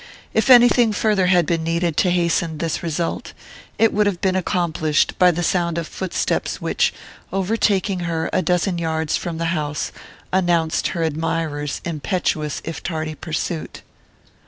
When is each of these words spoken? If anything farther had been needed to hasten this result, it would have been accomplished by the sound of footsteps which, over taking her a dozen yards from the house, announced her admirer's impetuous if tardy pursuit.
If 0.33 0.49
anything 0.49 0.93
farther 0.93 1.27
had 1.27 1.45
been 1.45 1.63
needed 1.63 1.95
to 1.97 2.09
hasten 2.09 2.57
this 2.57 2.81
result, 2.81 3.33
it 3.77 3.93
would 3.93 4.07
have 4.07 4.19
been 4.19 4.35
accomplished 4.35 5.13
by 5.19 5.29
the 5.29 5.43
sound 5.43 5.77
of 5.77 5.85
footsteps 5.87 6.59
which, 6.59 6.91
over 7.31 7.55
taking 7.55 7.99
her 7.99 8.27
a 8.33 8.41
dozen 8.41 8.79
yards 8.79 9.15
from 9.15 9.37
the 9.37 9.53
house, 9.53 9.91
announced 10.33 10.87
her 10.97 11.03
admirer's 11.03 11.81
impetuous 11.85 12.63
if 12.65 12.81
tardy 12.81 13.13
pursuit. 13.13 13.83